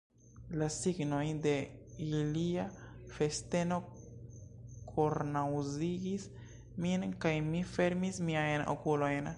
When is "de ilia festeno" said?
1.43-3.77